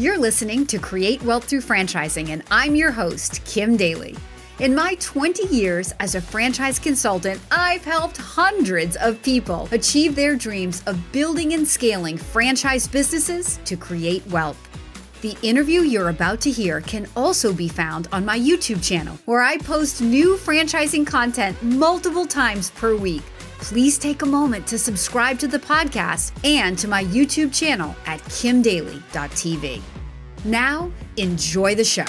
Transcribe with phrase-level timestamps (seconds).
[0.00, 4.16] You're listening to Create Wealth Through Franchising, and I'm your host, Kim Daly.
[4.58, 10.36] In my 20 years as a franchise consultant, I've helped hundreds of people achieve their
[10.36, 14.56] dreams of building and scaling franchise businesses to create wealth.
[15.20, 19.42] The interview you're about to hear can also be found on my YouTube channel, where
[19.42, 23.24] I post new franchising content multiple times per week.
[23.58, 28.20] Please take a moment to subscribe to the podcast and to my YouTube channel at
[28.20, 29.82] kimdaly.tv.
[30.44, 32.06] Now, enjoy the show.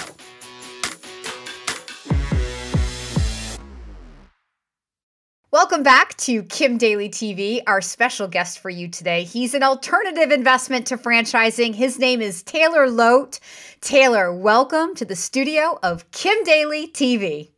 [5.50, 7.60] Welcome back to Kim Daly TV.
[7.66, 9.24] Our special guest for you today.
[9.24, 11.74] He's an alternative investment to franchising.
[11.74, 13.38] His name is Taylor Loht.
[13.82, 17.50] Taylor, welcome to the studio of Kim Daly TV.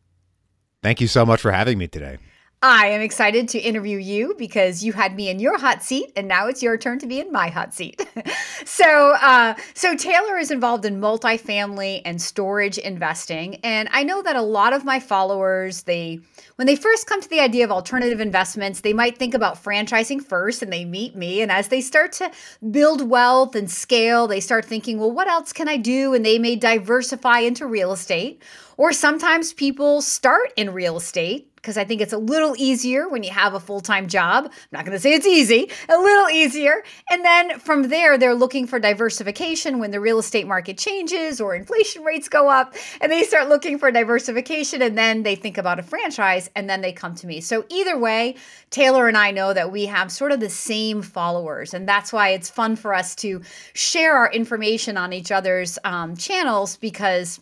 [0.83, 2.19] Thank you so much for having me today.
[2.67, 6.27] I am excited to interview you because you had me in your hot seat, and
[6.27, 8.01] now it's your turn to be in my hot seat.
[8.65, 14.35] so, uh, so Taylor is involved in multifamily and storage investing, and I know that
[14.35, 16.21] a lot of my followers they
[16.57, 20.25] when they first come to the idea of alternative investments, they might think about franchising
[20.25, 22.31] first, and they meet me, and as they start to
[22.71, 26.15] build wealth and scale, they start thinking, well, what else can I do?
[26.15, 28.41] And they may diversify into real estate,
[28.79, 33.23] or sometimes people start in real estate because I think it's a little easier when
[33.23, 34.45] you have a full time job.
[34.45, 36.85] I'm not going to say it's easy, a little easier.
[37.09, 41.55] And then from there, they're looking for diversification when the real estate market changes or
[41.55, 44.83] inflation rates go up, and they start looking for diversification.
[44.83, 47.41] And then they think about a franchise and then they come to me.
[47.41, 48.37] So either way,
[48.69, 51.73] Taylor and I know that we have sort of the same followers.
[51.73, 53.41] And that's why it's fun for us to
[53.73, 57.41] share our information on each other's um, channels because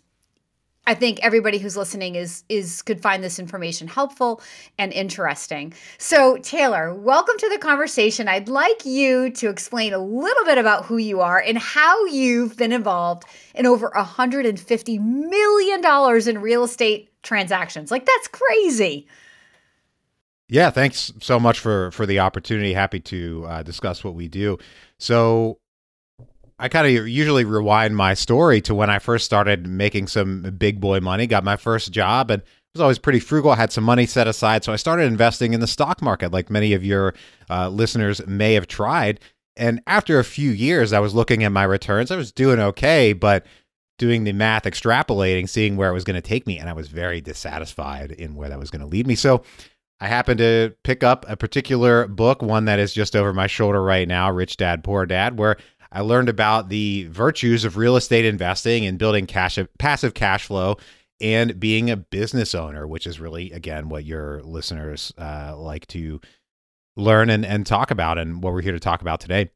[0.84, 4.42] I think everybody who's listening is is could find this information helpful
[4.78, 5.72] and interesting.
[5.98, 8.26] So, Taylor, welcome to the conversation.
[8.26, 12.56] I'd like you to explain a little bit about who you are and how you've
[12.56, 17.92] been involved in over 150 million dollars in real estate transactions.
[17.92, 19.06] Like that's crazy.
[20.48, 22.72] Yeah, thanks so much for for the opportunity.
[22.72, 24.58] Happy to uh, discuss what we do.
[24.98, 25.58] So,
[26.62, 30.80] I kind of usually rewind my story to when I first started making some big
[30.80, 32.40] boy money, got my first job, and
[32.72, 33.50] was always pretty frugal.
[33.50, 36.50] I had some money set aside, so I started investing in the stock market, like
[36.50, 37.14] many of your
[37.50, 39.18] uh, listeners may have tried.
[39.56, 42.12] And after a few years, I was looking at my returns.
[42.12, 43.44] I was doing okay, but
[43.98, 46.86] doing the math, extrapolating, seeing where it was going to take me, and I was
[46.86, 49.16] very dissatisfied in where that was going to lead me.
[49.16, 49.42] So
[50.02, 53.82] I happened to pick up a particular book, one that is just over my shoulder
[53.82, 55.56] right now, Rich Dad Poor Dad, where
[55.92, 60.78] I learned about the virtues of real estate investing and building cash passive cash flow
[61.20, 66.20] and being a business owner, which is really again what your listeners uh, like to
[66.96, 69.50] learn and, and talk about, and what we're here to talk about today.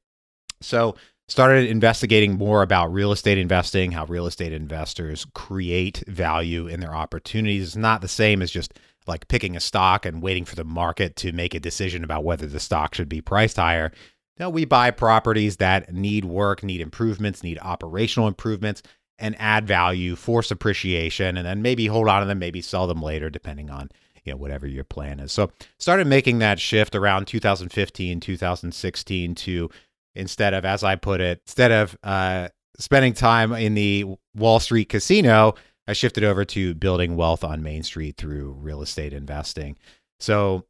[0.61, 0.95] So
[1.29, 6.95] started investigating more about real estate investing, how real estate investors create value in their
[6.95, 7.69] opportunities.
[7.69, 8.75] It's not the same as just
[9.07, 12.47] like picking a stock and waiting for the market to make a decision about whether
[12.47, 13.93] the stock should be priced higher.
[14.39, 18.83] Now, we buy properties that need work, need improvements, need operational improvements,
[19.19, 23.01] and add value, force appreciation, and then maybe hold on to them, maybe sell them
[23.01, 23.91] later, depending on
[24.25, 25.33] you know whatever your plan is.
[25.33, 29.71] So, started making that shift around 2015, 2016 to
[30.15, 32.49] instead of, as I put it, instead of uh,
[32.79, 34.05] spending time in the
[34.35, 35.55] Wall Street casino,
[35.87, 39.77] I shifted over to building wealth on Main Street through real estate investing.
[40.19, 40.65] So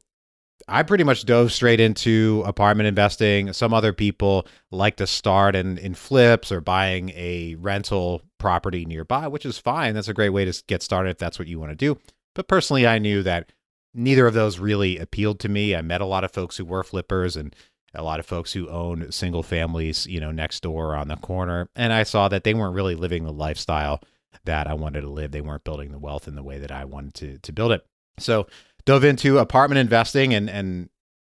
[0.67, 3.53] I pretty much dove straight into apartment investing.
[3.53, 9.27] Some other people like to start in, in flips or buying a rental property nearby,
[9.27, 9.93] which is fine.
[9.93, 11.97] That's a great way to get started if that's what you want to do.
[12.35, 13.51] But personally, I knew that
[13.93, 15.75] neither of those really appealed to me.
[15.75, 17.55] I met a lot of folks who were flippers and
[17.95, 21.69] a lot of folks who owned single families, you know, next door on the corner.
[21.75, 24.01] And I saw that they weren't really living the lifestyle
[24.45, 25.31] that I wanted to live.
[25.31, 27.85] They weren't building the wealth in the way that I wanted to, to build it.
[28.19, 28.47] So
[28.87, 30.89] dove into apartment investing and and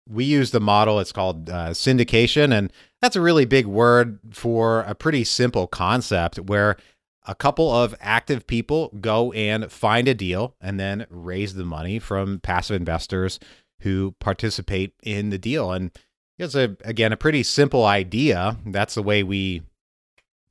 [0.08, 2.72] we use the model it's called uh, syndication and
[3.02, 6.76] that's a really big word for a pretty simple concept where
[7.26, 11.98] a couple of active people go and find a deal and then raise the money
[11.98, 13.40] from passive investors
[13.80, 15.72] who participate in the deal.
[15.72, 15.90] And
[16.38, 18.56] it's a again a pretty simple idea.
[18.64, 19.62] That's the way we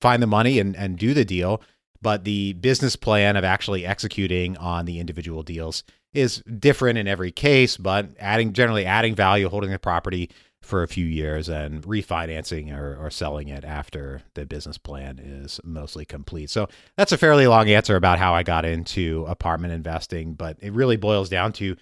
[0.01, 1.61] find the money and, and do the deal.
[2.01, 5.83] But the business plan of actually executing on the individual deals
[6.15, 10.29] is different in every case, but adding generally adding value, holding the property
[10.61, 15.59] for a few years and refinancing or, or selling it after the business plan is
[15.63, 16.49] mostly complete.
[16.49, 16.67] So
[16.97, 20.97] that's a fairly long answer about how I got into apartment investing, but it really
[20.97, 21.75] boils down to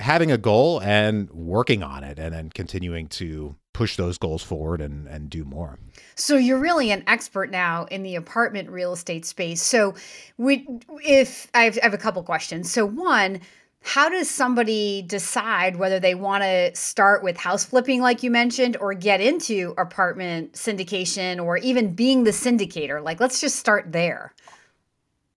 [0.00, 4.80] having a goal and working on it and then continuing to push those goals forward
[4.80, 5.78] and and do more.
[6.14, 9.62] So you're really an expert now in the apartment real estate space.
[9.62, 9.94] So
[10.36, 10.66] we
[11.04, 12.70] if I have, I have a couple questions.
[12.70, 13.40] So one,
[13.86, 18.78] how does somebody decide whether they want to start with house flipping like you mentioned
[18.78, 23.04] or get into apartment syndication or even being the syndicator?
[23.04, 24.32] Like let's just start there.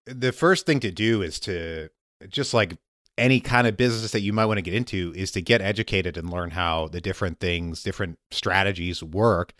[0.06, 1.90] The first thing to do is to
[2.30, 2.78] just like
[3.18, 6.16] any kind of business that you might want to get into is to get educated
[6.16, 9.54] and learn how the different things, different strategies work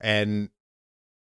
[0.00, 0.48] and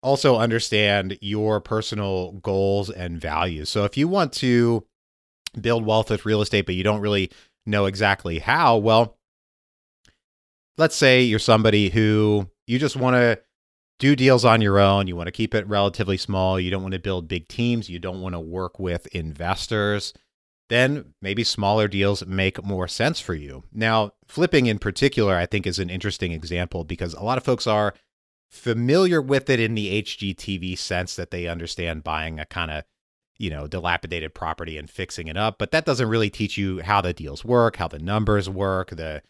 [0.05, 3.69] also understand your personal goals and values.
[3.69, 4.87] So if you want to
[5.61, 7.31] build wealth with real estate but you don't really
[7.65, 9.17] know exactly how, well,
[10.79, 13.41] let's say you're somebody who you just want to
[13.99, 16.93] do deals on your own, you want to keep it relatively small, you don't want
[16.93, 20.13] to build big teams, you don't want to work with investors
[20.69, 23.65] then maybe smaller deals make more sense for you.
[23.73, 27.67] Now, flipping in particular, I think is an interesting example because a lot of folks
[27.67, 27.95] are
[28.51, 32.85] familiar with it in the HGTV sense that they understand buying a kind of,
[33.39, 37.01] you know, dilapidated property and fixing it up, but that doesn't really teach you how
[37.01, 39.23] the deals work, how the numbers work, the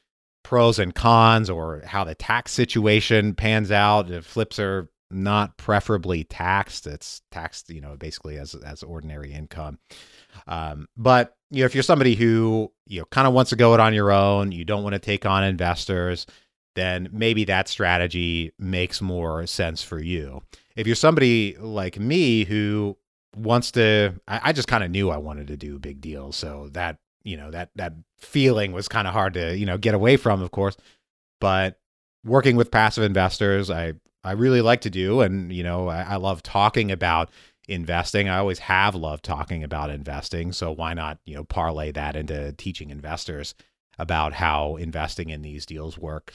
[0.44, 4.10] pros and cons or how the tax situation pans out.
[4.10, 9.78] If flips are not preferably taxed, it's taxed, you know, basically as as ordinary income.
[10.46, 13.74] Um, but you know, if you're somebody who you know kind of wants to go
[13.74, 16.26] it on your own, you don't want to take on investors,
[16.76, 20.42] then maybe that strategy makes more sense for you.
[20.76, 22.96] If you're somebody like me who
[23.36, 26.68] wants to, I, I just kind of knew I wanted to do big deals, so
[26.72, 30.16] that you know that that feeling was kind of hard to you know get away
[30.16, 30.76] from, of course.
[31.40, 31.78] But
[32.24, 33.94] working with passive investors, I
[34.24, 37.30] I really like to do, and you know I, I love talking about
[37.68, 38.28] investing.
[38.28, 40.52] I always have loved talking about investing.
[40.52, 43.54] So why not, you know, parlay that into teaching investors
[43.98, 46.34] about how investing in these deals work.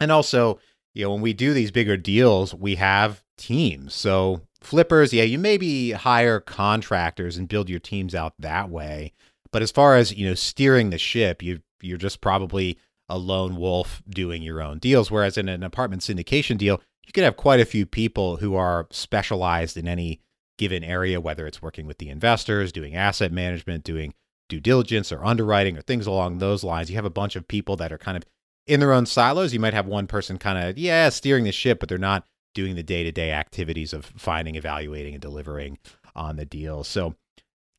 [0.00, 0.58] And also,
[0.94, 3.94] you know, when we do these bigger deals, we have teams.
[3.94, 9.12] So flippers, yeah, you maybe hire contractors and build your teams out that way.
[9.52, 13.56] But as far as, you know, steering the ship, you you're just probably a lone
[13.56, 15.10] wolf doing your own deals.
[15.10, 18.88] Whereas in an apartment syndication deal, you could have quite a few people who are
[18.90, 20.20] specialized in any
[20.58, 24.14] given area, whether it's working with the investors, doing asset management, doing
[24.48, 26.90] due diligence or underwriting or things along those lines.
[26.90, 28.24] You have a bunch of people that are kind of
[28.66, 29.52] in their own silos.
[29.52, 32.26] You might have one person kind of, yeah, steering the ship, but they're not
[32.56, 35.78] doing the day to day activities of finding, evaluating, and delivering
[36.16, 36.82] on the deal.
[36.82, 37.14] So,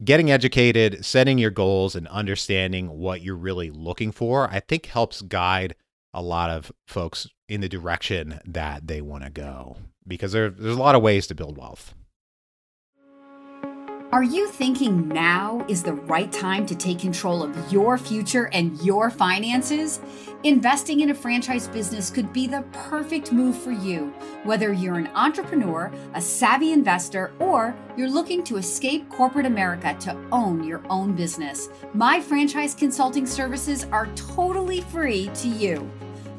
[0.03, 5.23] getting educated, setting your goals, and understanding what you're really looking for, I think helps
[5.23, 5.75] guide
[6.13, 9.77] a lot of folks in the direction that they want to go
[10.07, 11.93] because there, there's a lot of ways to build wealth.
[14.11, 18.79] Are you thinking now is the right time to take control of your future and
[18.81, 19.99] your finances?
[20.43, 24.13] Investing in a franchise business could be the perfect move for you,
[24.43, 30.15] whether you're an entrepreneur, a savvy investor, or you're looking to escape corporate America to
[30.31, 31.69] own your own business.
[31.95, 35.89] My franchise consulting services are totally free to you.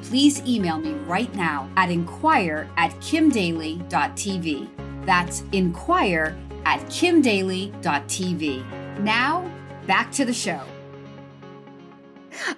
[0.03, 4.69] Please email me right now at inquire at kimdaly.tv.
[5.07, 9.01] That's inquire at kimdaly.tv.
[9.01, 9.51] Now,
[9.89, 10.63] back to the show.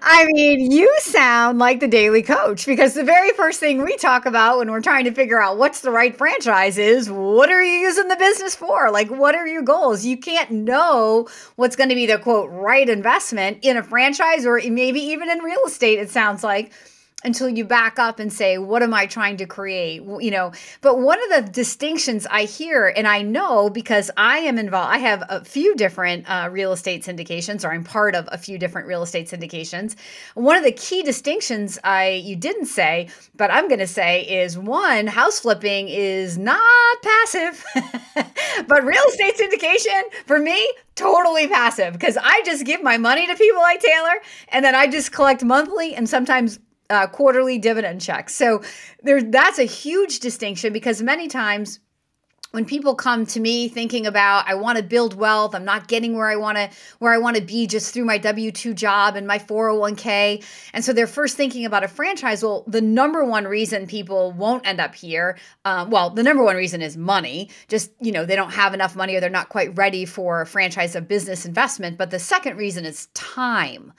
[0.03, 4.27] I mean, you sound like the Daly Coach because the very first thing we talk
[4.27, 7.81] about when we're trying to figure out what's the right franchise is what are you
[7.81, 8.91] using the business for?
[8.91, 10.05] Like, what are your goals?
[10.05, 14.61] You can't know what's going to be the quote right investment in a franchise or
[14.71, 16.73] maybe even in real estate, it sounds like
[17.25, 20.03] until you back up and say what am i trying to create?
[20.03, 24.59] You know but one of the distinctions i hear and i know because i am
[24.59, 28.39] involved i have a few different uh, real estate syndications or i'm part of a
[28.39, 29.97] few different real estate syndications.
[30.35, 34.59] One of the key distinctions i you didn't say but i'm going to say is
[34.59, 36.61] one house flipping is not
[37.03, 37.65] passive.
[38.67, 43.35] But real estate syndication for me totally passive because i just give my money to
[43.35, 46.59] people like taylor and then i just collect monthly and sometimes
[46.91, 48.35] uh, quarterly dividend checks.
[48.35, 48.63] So
[49.03, 51.81] there, that's a huge distinction because many times
[52.53, 56.17] when people come to me thinking about I want to build wealth, I'm not getting
[56.17, 59.27] where I want to where I want to be just through my W2 job and
[59.27, 60.45] my 401k.
[60.73, 62.43] And so they're first thinking about a franchise.
[62.43, 66.57] Well, the number one reason people won't end up here, um, well, the number one
[66.57, 67.51] reason is money.
[67.69, 70.47] Just, you know, they don't have enough money or they're not quite ready for a
[70.47, 71.99] franchise of business investment.
[71.99, 73.93] But the second reason is time.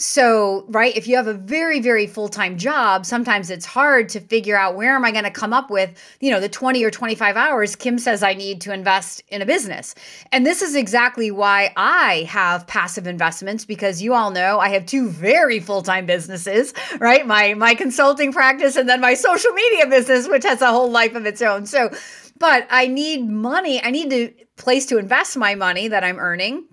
[0.00, 4.20] So, right, if you have a very, very full time job, sometimes it's hard to
[4.20, 6.90] figure out where am I going to come up with, you know, the 20 or
[6.90, 9.94] 25 hours Kim Says I need to invest in a business.
[10.32, 14.86] And this is exactly why I have passive investments because you all know I have
[14.86, 17.26] two very full-time businesses, right?
[17.26, 21.14] My my consulting practice and then my social media business which has a whole life
[21.14, 21.66] of its own.
[21.66, 21.90] So
[22.38, 23.82] but I need money.
[23.82, 26.64] I need a place to invest my money that I'm earning.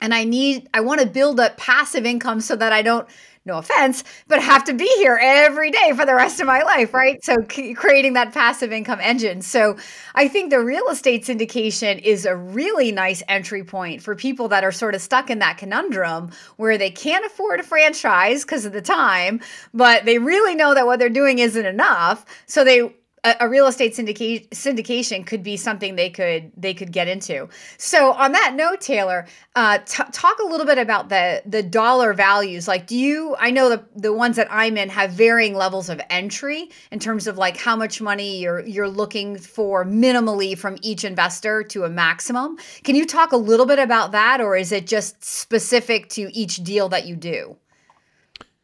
[0.00, 3.06] And I need I want to build up passive income so that I don't
[3.46, 6.92] no offense, but have to be here every day for the rest of my life,
[6.92, 7.22] right?
[7.24, 9.40] So c- creating that passive income engine.
[9.40, 9.76] So
[10.14, 14.62] I think the real estate syndication is a really nice entry point for people that
[14.62, 18.72] are sort of stuck in that conundrum where they can't afford a franchise because of
[18.72, 19.40] the time,
[19.72, 22.26] but they really know that what they're doing isn't enough.
[22.46, 22.94] So they
[23.24, 27.48] a, a real estate syndication syndication could be something they could they could get into.
[27.76, 32.12] So on that note, Taylor, uh, t- talk a little bit about the the dollar
[32.14, 32.68] values.
[32.68, 33.36] Like, do you?
[33.38, 37.26] I know the the ones that I'm in have varying levels of entry in terms
[37.26, 41.90] of like how much money you're you're looking for minimally from each investor to a
[41.90, 42.58] maximum.
[42.84, 46.56] Can you talk a little bit about that, or is it just specific to each
[46.56, 47.56] deal that you do?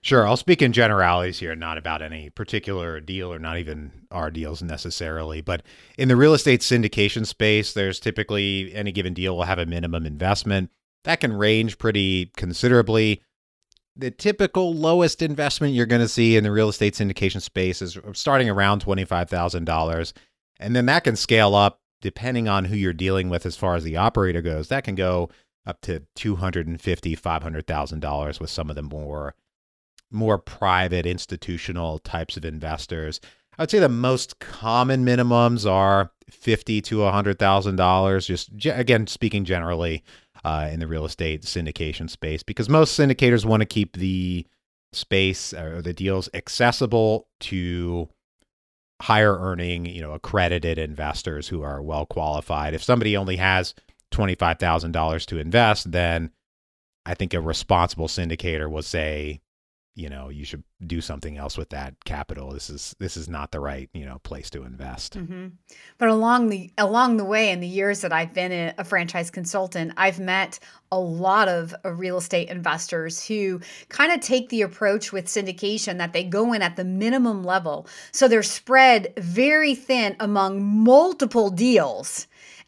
[0.07, 0.25] Sure.
[0.25, 4.63] I'll speak in generalities here, not about any particular deal or not even our deals
[4.63, 5.41] necessarily.
[5.41, 5.65] But
[5.99, 10.07] in the real estate syndication space, there's typically any given deal will have a minimum
[10.07, 10.71] investment.
[11.03, 13.21] That can range pretty considerably.
[13.97, 17.99] The typical lowest investment you're going to see in the real estate syndication space is
[18.13, 20.13] starting around $25,000.
[20.61, 23.83] And then that can scale up depending on who you're dealing with as far as
[23.83, 24.69] the operator goes.
[24.69, 25.31] That can go
[25.67, 26.79] up to $250,000,
[27.21, 29.35] $500,000 with some of the more
[30.11, 33.21] more private institutional types of investors.
[33.59, 38.27] I would say the most common minimums are fifty to a hundred thousand dollars.
[38.27, 40.05] Just again, speaking generally
[40.45, 44.47] uh, in the real estate syndication space, because most syndicators want to keep the
[44.93, 48.09] space or the deals accessible to
[49.03, 52.75] higher earning, you know, accredited investors who are well qualified.
[52.75, 53.75] If somebody only has
[54.11, 56.31] twenty five thousand dollars to invest, then
[57.07, 59.41] I think a responsible syndicator will say
[59.97, 62.53] you know you should do something else with that capital.
[62.53, 65.17] This is this is not the right you know place to invest.
[65.17, 65.49] Mm-hmm.
[65.99, 69.93] but along the along the way in the years that i've been a franchise consultant
[69.97, 70.59] i've met
[70.93, 75.99] a lot of uh, real estate investors who kind of take the approach with syndication
[75.99, 77.87] that they go in at the minimum level.
[78.13, 82.27] So they're spread very thin among multiple deals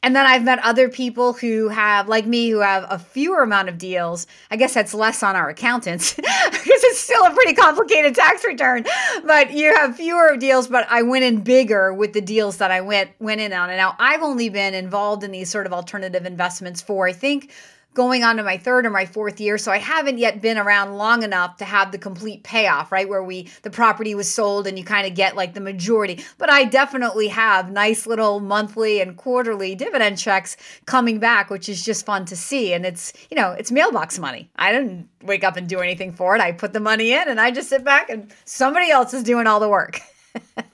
[0.08, 3.68] and then I've met other people who have, like me, who have a fewer amount
[3.68, 4.26] of deals.
[4.50, 6.24] I guess that's less on our accountants because
[6.64, 8.86] it's still a pretty complicated tax return.
[9.26, 12.80] But you have fewer deals, but I went in bigger with the deals that I
[12.80, 13.68] went went in on.
[13.68, 17.52] And now I've only been involved in these sort of alternative investments for I think
[17.95, 20.97] going on to my third or my fourth year so i haven't yet been around
[20.97, 24.78] long enough to have the complete payoff right where we the property was sold and
[24.78, 26.25] you kind of get like the majority.
[26.38, 31.85] But i definitely have nice little monthly and quarterly dividend checks coming back which is
[31.85, 32.73] just fun to see.
[32.73, 34.50] And it's you know it's mailbox money.
[34.57, 36.40] I didn't wake up and do anything for it.
[36.40, 39.47] I put the money in and i just sit back and somebody else is doing
[39.47, 40.00] all the work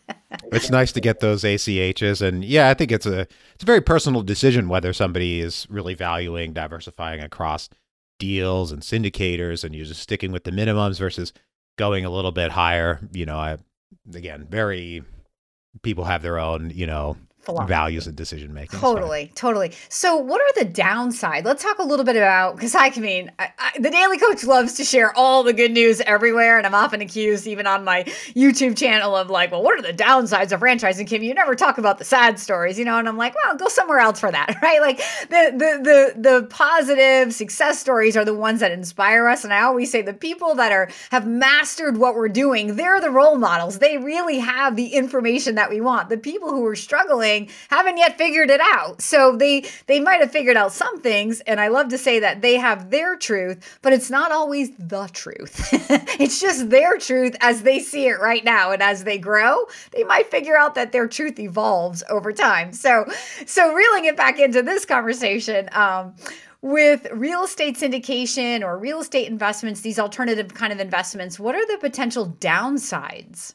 [0.53, 3.81] it's nice to get those ACHs, and yeah, I think it's a it's a very
[3.81, 7.69] personal decision whether somebody is really valuing diversifying across
[8.19, 11.33] deals and syndicators, and you're just sticking with the minimums versus
[11.77, 13.01] going a little bit higher.
[13.13, 13.59] You know, I
[14.15, 15.03] again, very
[15.83, 17.69] people have their own you know philosophy.
[17.69, 18.81] values and decision making.
[18.81, 19.73] Totally, totally.
[19.89, 21.45] So, what are the downside?
[21.45, 24.75] Let's talk a little bit about because I mean, I, I, the Daly Coach loves
[24.75, 28.77] to share all the good news everywhere, and I'm often accused, even on my YouTube
[28.77, 31.23] channel, of like, well, what are the downsides of franchising, Kim?
[31.23, 32.99] You never talk about the sad stories, you know?
[32.99, 34.81] And I'm like, well, go somewhere else for that, right?
[34.81, 34.99] Like
[35.29, 39.63] the the the the positive success stories are the ones that inspire us, and I
[39.63, 43.79] always say the people that are have mastered what we're doing, they're the role models.
[43.79, 46.09] They really have the information that we want.
[46.09, 47.34] The people who are struggling
[47.71, 49.03] haven't yet figured it out.
[49.03, 52.43] So they they might have figured out some things and I love to say that
[52.43, 55.69] they have their truth, but it's not always the truth.
[56.21, 60.05] it's just their truth as they see it right now and as they grow, they
[60.05, 62.73] might figure out that their truth evolves over time.
[62.73, 63.05] So
[63.47, 66.15] so reeling it back into this conversation, um,
[66.65, 71.67] with real estate syndication or real estate investments, these alternative kind of investments, what are
[71.67, 73.55] the potential downsides?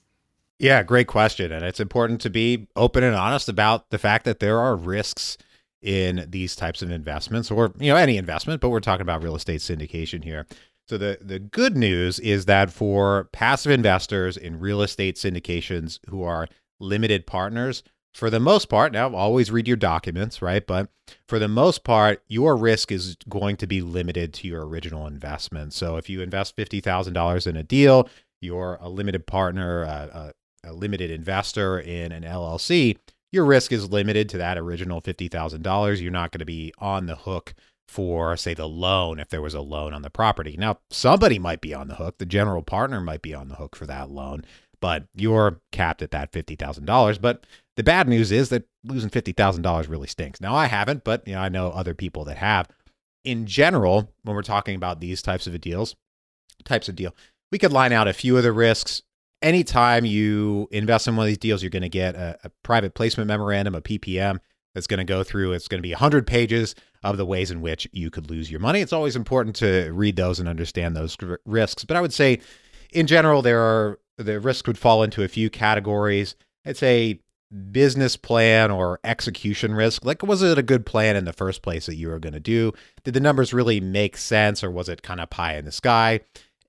[0.59, 1.51] Yeah, great question.
[1.51, 5.37] And it's important to be open and honest about the fact that there are risks
[5.81, 9.37] in these types of investments or, you know, any investment, but we're talking about real
[9.37, 10.45] estate syndication here.
[10.89, 16.23] So the the good news is that for passive investors in real estate syndications who
[16.23, 16.47] are
[16.79, 20.65] limited partners, for the most part, now always read your documents, right?
[20.65, 20.89] But
[21.27, 25.73] for the most part, your risk is going to be limited to your original investment.
[25.73, 28.09] So if you invest $50,000 in a deal,
[28.41, 32.97] you're a limited partner, a, a limited investor in an LLC,
[33.31, 36.01] your risk is limited to that original $50,000.
[36.01, 37.53] You're not going to be on the hook
[37.87, 40.55] for, say, the loan if there was a loan on the property.
[40.57, 42.17] Now, somebody might be on the hook.
[42.17, 44.43] The general partner might be on the hook for that loan,
[44.79, 47.21] but you're capped at that $50,000.
[47.21, 50.41] But the bad news is that losing $50,000 really stinks.
[50.41, 52.67] Now, I haven't, but you know, I know other people that have.
[53.23, 55.95] In general, when we're talking about these types of deals,
[56.63, 57.15] types of deal,
[57.51, 59.01] we could line out a few of the risks
[59.41, 62.93] anytime you invest in one of these deals, you're going to get a, a, private
[62.93, 64.39] placement memorandum, a PPM,
[64.73, 65.53] that's going to go through.
[65.53, 68.59] It's going to be 100 pages of the ways in which you could lose your
[68.59, 68.81] money.
[68.81, 71.85] It's always important to read those and understand those risks.
[71.85, 72.39] But I would say,
[72.91, 76.35] in general, there are the risks would fall into a few categories.
[76.65, 77.19] It's a
[77.71, 80.05] business plan or execution risk.
[80.05, 82.39] Like, was it a good plan in the first place that you were going to
[82.39, 82.73] do?
[83.03, 86.19] Did the numbers really make sense, or was it kind of pie in the sky?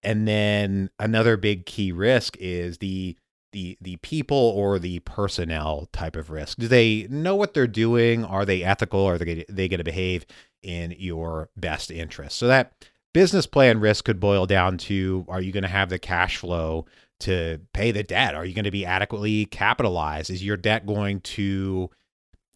[0.02, 3.16] And then another big key risk is the
[3.52, 6.58] the the people or the personnel type of risk.
[6.58, 8.24] Do they know what they're doing?
[8.24, 9.04] Are they ethical?
[9.04, 10.24] Are they they going to behave
[10.62, 12.36] in your best interest?
[12.36, 12.72] So that
[13.12, 16.86] business plan risk could boil down to: Are you going to have the cash flow
[17.20, 18.34] to pay the debt?
[18.34, 20.30] Are you going to be adequately capitalized?
[20.30, 21.90] Is your debt going to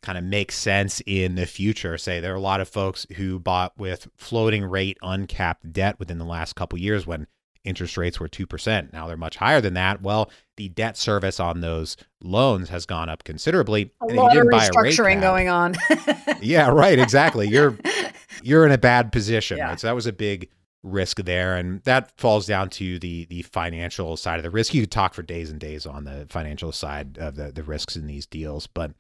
[0.05, 1.97] kind of make sense in the future?
[1.97, 6.19] Say there are a lot of folks who bought with floating rate uncapped debt within
[6.19, 7.27] the last couple years when
[7.65, 8.93] interest rates were 2%.
[8.93, 10.03] Now they're much higher than that.
[10.03, 13.93] Well, the debt service on those loans has gone up considerably.
[14.03, 15.75] A and lot of restructuring going on.
[16.41, 17.49] yeah, right, exactly.
[17.49, 17.77] You're
[18.43, 19.69] you're in a bad position, yeah.
[19.69, 19.81] right?
[19.81, 20.51] So that was a big
[20.83, 24.75] risk there and that falls down to the the financial side of the risk.
[24.75, 27.97] You could talk for days and days on the financial side of the the risks
[27.97, 28.93] in these deals, but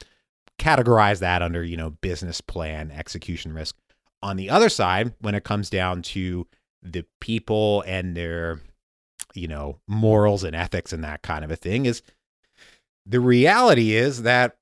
[0.58, 3.76] categorize that under, you know, business plan execution risk.
[4.22, 6.46] On the other side, when it comes down to
[6.82, 8.60] the people and their
[9.34, 12.02] you know morals and ethics and that kind of a thing is
[13.06, 14.56] the reality is that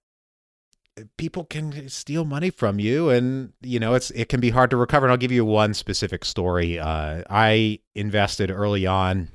[1.17, 4.77] people can steal money from you and you know it's it can be hard to
[4.77, 5.07] recover.
[5.07, 6.79] And I'll give you one specific story.
[6.79, 9.29] Uh, I invested early on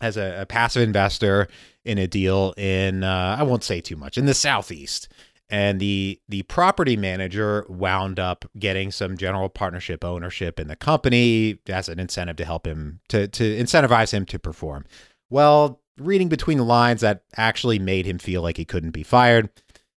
[0.00, 1.48] as a, a, passive investor
[1.84, 5.08] in a deal in uh, I won't say too much in the southeast
[5.50, 11.58] and the the property manager wound up getting some general partnership ownership in the company
[11.68, 14.84] as an incentive to help him to to incentivize him to perform.
[15.30, 19.50] Well, reading between the lines, that actually made him feel like he couldn't be fired.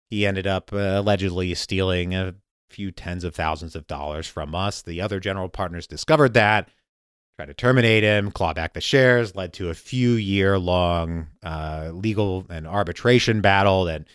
[0.09, 2.35] He ended up uh, allegedly stealing a
[2.69, 4.81] few tens of thousands of dollars from us.
[4.81, 6.69] The other general partners discovered that,
[7.37, 11.91] tried to terminate him, claw back the shares, led to a few year long uh,
[11.93, 14.05] legal and arbitration battle that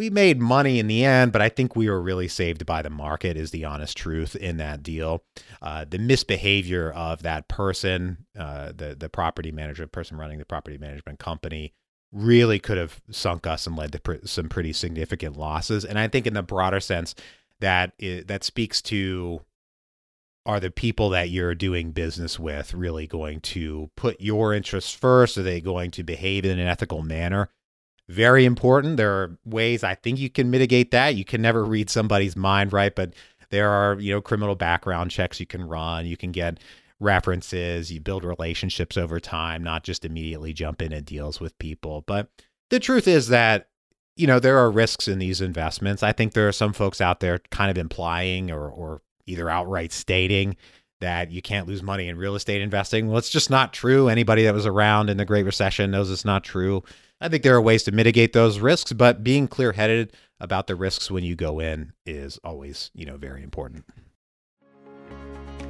[0.00, 2.88] we made money in the end, but I think we were really saved by the
[2.88, 5.22] market, is the honest truth in that deal.
[5.60, 10.78] Uh, the misbehavior of that person, uh, the the property manager, person running the property
[10.78, 11.74] management company,
[12.12, 15.84] really could have sunk us and led to pr- some pretty significant losses.
[15.84, 17.14] And I think, in the broader sense,
[17.60, 19.42] that that speaks to
[20.46, 25.36] are the people that you're doing business with really going to put your interests first?
[25.36, 27.50] Are they going to behave in an ethical manner?
[28.10, 28.96] Very important.
[28.96, 31.14] There are ways I think you can mitigate that.
[31.14, 32.94] You can never read somebody's mind, right?
[32.94, 33.14] But
[33.50, 36.06] there are, you know, criminal background checks you can run.
[36.06, 36.58] You can get
[36.98, 37.92] references.
[37.92, 42.02] You build relationships over time, not just immediately jump in and deals with people.
[42.04, 42.28] But
[42.68, 43.68] the truth is that,
[44.16, 46.02] you know, there are risks in these investments.
[46.02, 49.92] I think there are some folks out there kind of implying or, or either outright
[49.92, 50.56] stating
[51.00, 53.06] that you can't lose money in real estate investing.
[53.06, 54.08] Well, it's just not true.
[54.08, 56.82] Anybody that was around in the Great Recession knows it's not true.
[57.20, 60.74] I think there are ways to mitigate those risks, but being clear headed about the
[60.74, 63.84] risks when you go in is always, you know, very important.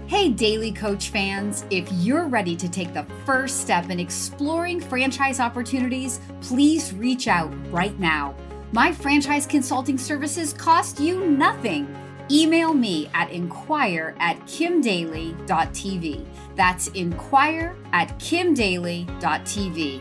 [0.07, 5.41] Hey, Daly Coach fans, if you're ready to take the first step in exploring franchise
[5.41, 8.35] opportunities, please reach out right now.
[8.73, 11.93] My franchise consulting services cost you nothing.
[12.31, 16.27] Email me at inquire at kimdaly.tv.
[16.55, 20.01] That's inquire at kimdaly.tv.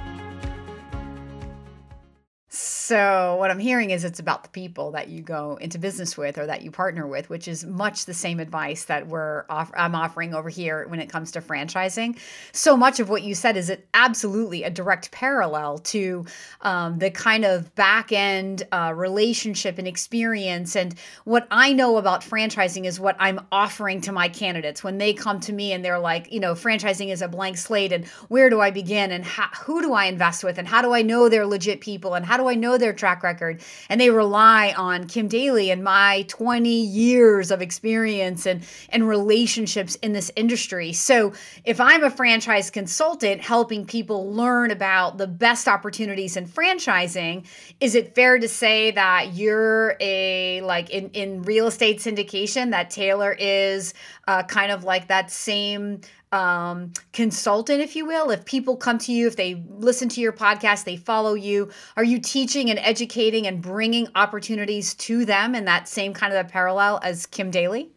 [2.91, 6.37] So, what I'm hearing is it's about the people that you go into business with
[6.37, 9.95] or that you partner with, which is much the same advice that we're off- I'm
[9.95, 12.17] offering over here when it comes to franchising.
[12.51, 16.25] So much of what you said is absolutely a direct parallel to
[16.63, 20.75] um, the kind of back end uh, relationship and experience.
[20.75, 25.13] And what I know about franchising is what I'm offering to my candidates when they
[25.13, 28.49] come to me and they're like, you know, franchising is a blank slate, and where
[28.49, 31.29] do I begin, and how, who do I invest with, and how do I know
[31.29, 35.07] they're legit people, and how do I know their track record and they rely on
[35.07, 40.91] Kim Daly and my 20 years of experience and, and relationships in this industry.
[40.93, 47.45] So if I'm a franchise consultant helping people learn about the best opportunities in franchising,
[47.79, 52.89] is it fair to say that you're a like in, in real estate syndication that
[52.89, 53.93] Taylor is
[54.27, 58.31] uh, kind of like that same um, consultant, if you will.
[58.31, 62.03] If people come to you, if they listen to your podcast, they follow you, are
[62.03, 66.49] you teaching and educating and bringing opportunities to them in that same kind of a
[66.49, 67.91] parallel as Kim Daly?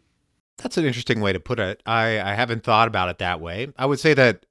[0.57, 1.81] That's an interesting way to put it.
[1.85, 3.67] I, I haven't thought about it that way.
[3.77, 4.45] I would say that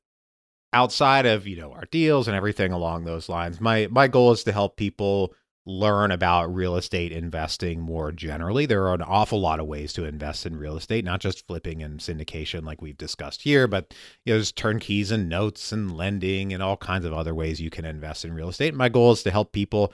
[0.73, 4.45] outside of you know our deals and everything along those lines, my my goal is
[4.45, 5.35] to help people
[5.67, 8.67] learn about real estate investing more generally.
[8.67, 11.83] There are an awful lot of ways to invest in real estate, not just flipping
[11.83, 16.53] and syndication like we've discussed here, but you know, there's turnkeys and notes and lending
[16.53, 18.75] and all kinds of other ways you can invest in real estate.
[18.75, 19.93] My goal is to help people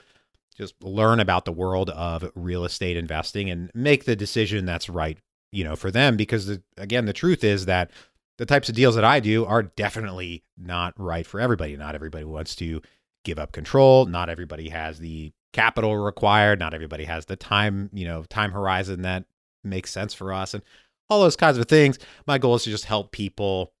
[0.57, 5.17] just learn about the world of real estate investing and make the decision that's right,
[5.53, 7.91] you know, for them because the, again, the truth is that
[8.37, 11.77] the types of deals that I do are definitely not right for everybody.
[11.77, 12.81] Not everybody wants to
[13.23, 14.05] give up control.
[14.05, 16.59] Not everybody has the capital required.
[16.59, 19.25] Not everybody has the time, you know, time horizon that
[19.63, 20.63] makes sense for us and
[21.09, 21.99] all those kinds of things.
[22.25, 23.73] My goal is to just help people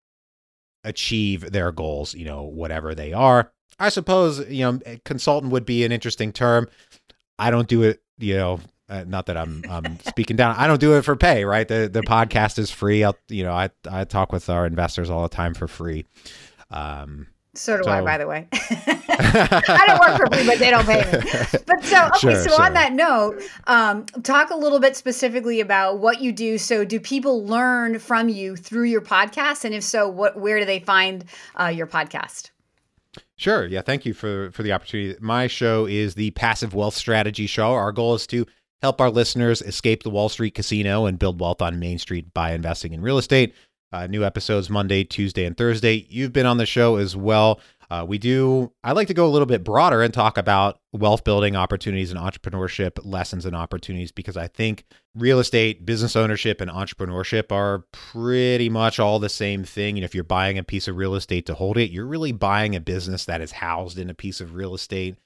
[0.83, 3.51] achieve their goals, you know, whatever they are.
[3.79, 6.67] I suppose, you know, consultant would be an interesting term.
[7.39, 10.55] I don't do it, you know, uh, not that I'm I'm speaking down.
[10.57, 11.67] I don't do it for pay, right?
[11.67, 13.03] The the podcast is free.
[13.03, 16.05] I'll, you know, I I talk with our investors all the time for free.
[16.69, 18.47] Um, so do so, I, by the way.
[18.53, 21.19] I don't work for free, but they don't pay me.
[21.65, 22.61] But so, okay, sure, so sure.
[22.61, 26.57] on that note, um, talk a little bit specifically about what you do.
[26.57, 29.65] So, do people learn from you through your podcast?
[29.65, 31.25] And if so, what where do they find
[31.59, 32.51] uh, your podcast?
[33.35, 33.65] Sure.
[33.65, 33.81] Yeah.
[33.81, 35.17] Thank you for for the opportunity.
[35.19, 37.73] My show is the Passive Wealth Strategy Show.
[37.73, 38.45] Our goal is to
[38.81, 42.53] help our listeners escape the Wall Street casino and build wealth on Main Street by
[42.53, 43.53] investing in real estate.
[43.93, 46.05] Uh, new episodes Monday, Tuesday, and Thursday.
[46.09, 47.59] You've been on the show as well.
[47.89, 51.25] Uh, we do, I like to go a little bit broader and talk about wealth
[51.25, 56.71] building opportunities and entrepreneurship lessons and opportunities because I think real estate, business ownership, and
[56.71, 59.95] entrepreneurship are pretty much all the same thing.
[59.95, 62.77] Know, if you're buying a piece of real estate to hold it, you're really buying
[62.77, 65.17] a business that is housed in a piece of real estate.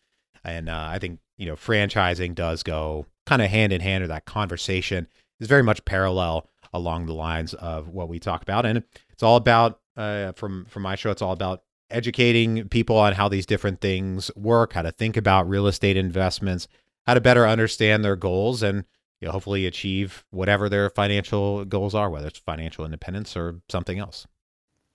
[0.43, 4.07] And uh, I think, you know, franchising does go kind of hand in hand, or
[4.07, 5.07] that conversation
[5.39, 8.65] is very much parallel along the lines of what we talk about.
[8.65, 13.13] And it's all about, uh, from from my show, it's all about educating people on
[13.13, 16.67] how these different things work, how to think about real estate investments,
[17.05, 18.85] how to better understand their goals, and
[19.21, 23.99] you know, hopefully achieve whatever their financial goals are, whether it's financial independence or something
[23.99, 24.27] else.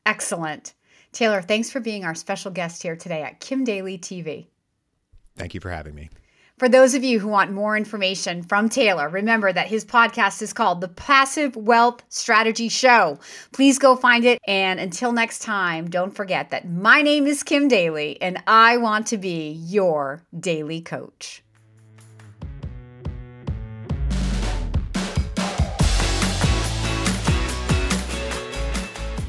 [0.04, 0.74] Excellent.
[1.12, 4.46] Taylor, thanks for being our special guest here today at Kim Daly TV.
[5.36, 6.10] Thank you for having me.
[6.60, 10.52] For those of you who want more information from Taylor, remember that his podcast is
[10.52, 13.18] called The Passive Wealth Strategy Show.
[13.50, 14.38] Please go find it.
[14.46, 19.06] And until next time, don't forget that my name is Kim Daly and I want
[19.06, 21.42] to be your daily coach.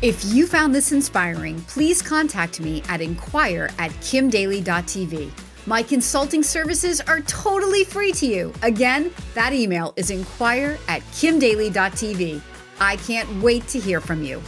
[0.02, 5.32] If you found this inspiring, please contact me at inquire at kimdaly.tv.
[5.68, 8.52] My consulting services are totally free to you.
[8.64, 12.42] Again, that email is inquire at kimdaly.tv.
[12.80, 14.42] I can't wait to hear from you.